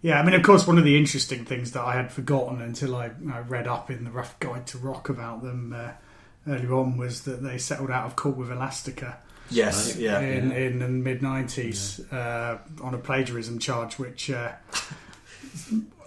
[0.00, 2.94] Yeah, I mean, of course, one of the interesting things that I had forgotten until
[2.94, 5.90] I, I read up in the Rough Guide to Rock about them uh,
[6.46, 9.18] earlier on was that they settled out of court with Elastica.
[9.50, 10.00] Yes, right?
[10.00, 10.20] yeah.
[10.20, 14.52] in, in the mid 90s uh, on a plagiarism charge, which uh,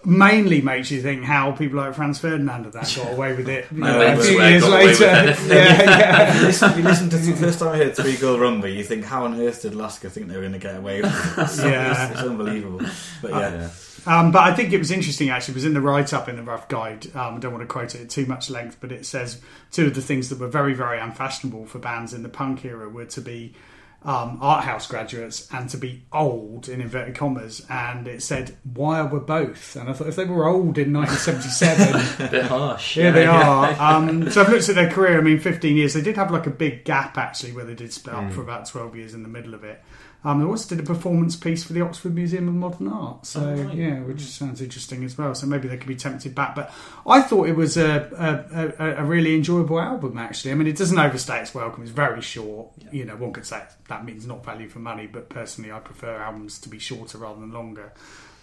[0.03, 3.67] mainly makes you think how people like Franz Ferdinand and that got away with it
[3.71, 5.35] you know, a few years got away with later.
[5.53, 6.29] Yeah, yeah.
[6.31, 8.73] If you listen- if you listen to the first time I heard Three Girl Rumba,
[8.75, 11.11] you think, how on earth did Elastica think they were going to get away with
[11.37, 11.41] it?
[11.43, 12.03] It's, Yeah.
[12.09, 12.81] it's, it's unbelievable.
[13.21, 13.69] But yeah, Yeah.
[14.07, 15.51] Um, but I think it was interesting actually.
[15.51, 17.05] It was in the write up in the rough guide.
[17.15, 19.39] Um, I don't want to quote it at too much length, but it says
[19.71, 22.89] two of the things that were very, very unfashionable for bands in the punk era
[22.89, 23.53] were to be
[24.03, 27.65] um, art house graduates and to be old in inverted commas.
[27.69, 32.25] And it said, "Why were both?" And I thought if they were old in 1977,
[32.27, 32.97] A bit harsh.
[32.97, 33.71] yeah, they are.
[33.81, 35.17] Um, so I've looked at their career.
[35.19, 35.93] I mean, 15 years.
[35.93, 38.67] They did have like a big gap actually, where they did split up for about
[38.67, 39.81] 12 years in the middle of it.
[40.23, 43.25] Um, they also did a performance piece for the Oxford Museum of Modern Art.
[43.25, 43.75] So Oh, right.
[43.75, 45.33] yeah, which sounds interesting as well.
[45.33, 46.53] So maybe they could be tempted back.
[46.53, 46.71] But
[47.07, 48.45] I thought it was a,
[48.79, 50.19] a, a, really enjoyable album.
[50.19, 51.81] Actually, I mean, it doesn't overstay its welcome.
[51.81, 52.67] It's very short.
[52.91, 56.15] You know, one could say that means not value for money, but personally, I prefer
[56.17, 57.91] albums to be shorter rather than longer.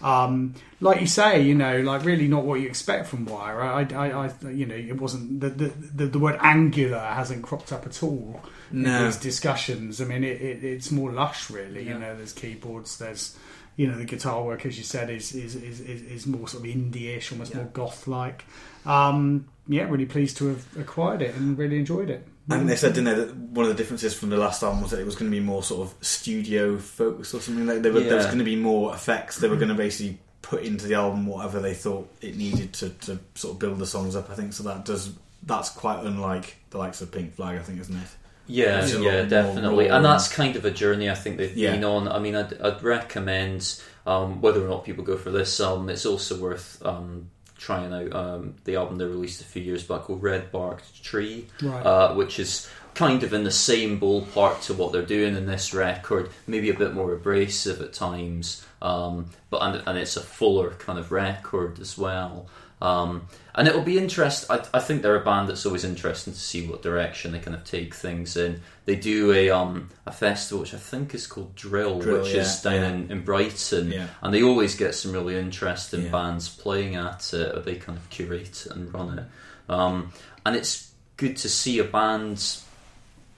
[0.02, 3.62] Um, like you say, you know, like really not what you expect from Wire.
[3.62, 7.72] I, I, I you know, it wasn't the, the the the word angular hasn't cropped
[7.72, 8.40] up at all
[8.72, 9.04] in No.
[9.04, 10.00] these discussions.
[10.00, 11.86] I mean, it, it, it's more lush, really.
[11.86, 13.36] You know, there's keyboards, there's
[13.76, 16.64] you know the guitar work, as you said, is is is, is, is more sort
[16.64, 17.58] of indie-ish, almost Yeah.
[17.58, 18.44] more goth-like.
[18.86, 22.26] Um, yeah, really pleased to have acquired it and really enjoyed it.
[22.50, 24.90] And they said, didn't they, that one of the differences from the last album was
[24.92, 27.82] that it was going to be more sort of studio focused or something like.
[27.82, 29.36] There, were, there was going to be more effects.
[29.36, 32.88] They were going to basically put into the album whatever they thought it needed to,
[32.88, 34.30] to sort of build the songs up.
[34.30, 34.62] I think so.
[34.62, 35.12] That does
[35.42, 38.08] that's quite unlike the likes of Pink Flag, I think, isn't it?
[38.48, 41.72] Yeah, yeah, definitely, and that's kind of a journey I think they've Yeah.
[41.72, 42.08] been on.
[42.08, 45.88] I mean, I'd, I'd recommend um, whether or not people go for this album.
[45.90, 50.02] It's also worth um, trying out um, the album they released a few years back
[50.02, 51.84] called Red Barked Tree, Right.
[51.84, 55.74] uh, which is kind of in the same ballpark to what they're doing in this
[55.74, 56.30] record.
[56.46, 60.98] Maybe a bit more abrasive at times, um, but and, and it's a fuller kind
[60.98, 62.46] of record as well.
[62.80, 64.48] Um, and it'll be interesting.
[64.56, 67.56] I, I think they're a band that's always interesting to see what direction they kind
[67.56, 68.60] of take things in.
[68.84, 72.42] They do a um, a festival which I think is called Drill, Drill, which yeah,
[72.42, 72.88] is down yeah.
[72.88, 74.06] in, in Brighton, Yeah.
[74.22, 77.54] and they always get some really interesting bands playing at it.
[77.56, 79.24] Or they kind of curate and run it,
[79.68, 80.12] um,
[80.46, 82.58] and it's good to see a band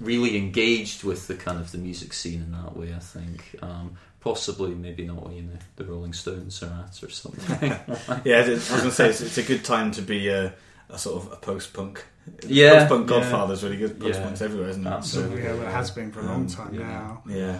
[0.00, 2.92] really engaged with the kind of the music scene in that way.
[2.94, 3.56] I think.
[3.62, 7.70] Um, Possibly, maybe not you know the Rolling Stones are at or something.
[8.24, 10.28] Yeah, it is- I was going to say it's, it's a good time to be
[10.28, 10.52] a,
[10.90, 12.04] a sort of a post punk.
[12.46, 13.16] Yeah, post punk yeah.
[13.20, 13.98] Godfather's really good.
[13.98, 14.44] Post Yeah.
[14.44, 14.90] everywhere, isn't it?
[14.90, 15.42] Absolutely.
[15.42, 16.80] yeah, well, it has been for a long Um, time yeah.
[16.86, 17.22] now.
[17.26, 17.58] Yeah.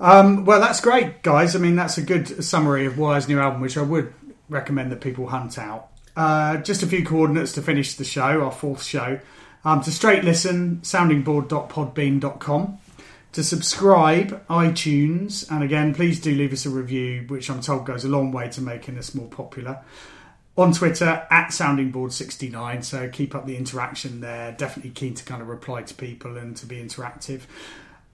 [0.00, 1.54] Um, well, that's great, guys.
[1.56, 4.12] I mean, that's a good summary of Wire's new album, which I would
[4.48, 5.88] recommend that people hunt out.
[6.16, 9.18] Uh, just a few coordinates to finish the show, our fourth show.
[9.64, 12.78] Um, to straight listen, soundingbored.podbean.com.
[13.34, 15.50] To subscribe, iTunes.
[15.50, 18.48] And again, please do leave us a review, which I'm told goes a long way
[18.50, 19.80] to making us more popular.
[20.56, 22.84] On Twitter, at soundingbored69.
[22.84, 24.52] So keep up the interaction there.
[24.52, 27.40] Definitely keen to kind of reply to people and to be interactive.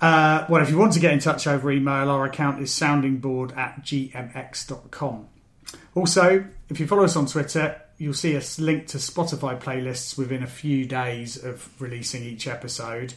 [0.01, 3.55] Uh, well, if you want to get in touch over email, our account is soundingbored
[3.59, 5.29] at gmx.com.
[5.95, 10.43] Also, if you follow us on Twitter, you'll see us linked to Spotify playlists within
[10.43, 13.13] a few days of releasing each episode.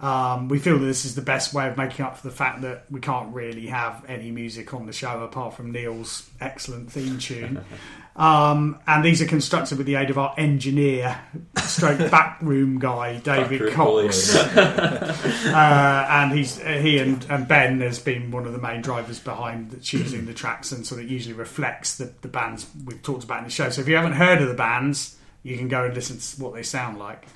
[0.00, 2.62] Um, we feel that this is the best way of making up for the fact
[2.62, 7.18] that we can't really have any music on the show apart from Neil's excellent theme
[7.18, 7.64] tune.
[8.16, 11.20] Um, and these are constructed with the aid of our engineer,
[11.56, 14.36] stroke backroom guy, David Cox.
[14.56, 19.72] uh, and he's he and, and Ben has been one of the main drivers behind
[19.72, 23.38] the, choosing the tracks, and so that usually reflects the, the bands we've talked about
[23.38, 23.68] in the show.
[23.70, 26.54] So if you haven't heard of the bands, you can go and listen to what
[26.54, 27.26] they sound like.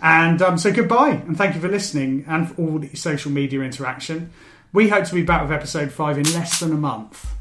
[0.00, 3.62] And um, so goodbye, and thank you for listening and for all the social media
[3.62, 4.30] interaction.
[4.72, 7.35] We hope to be back with episode five in less than a month.